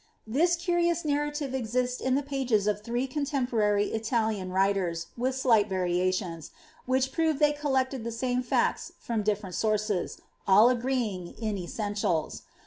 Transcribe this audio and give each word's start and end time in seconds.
•This 0.25 0.55
curious 0.55 1.05
narrative 1.05 1.53
exists 1.53 2.01
in 2.01 2.15
the 2.15 2.23
pages 2.23 2.65
of 2.65 2.81
three 2.81 3.07
eontempomy 3.07 3.89
h 3.93 4.09
lian 4.11 4.49
writers, 4.51 5.05
with 5.15 5.35
slight 5.35 5.69
variations; 5.69 6.49
which 6.87 7.11
prove 7.11 7.37
diey 7.37 7.55
collected 7.55 8.03
the 8.03 8.11
su» 8.11 8.41
fects 8.41 8.93
from 8.97 9.23
diflerent 9.23 9.53
sources, 9.53 10.17
all 10.47 10.69
agreeing 10.71 11.35
in 11.37 11.55
essentials. 11.55 12.41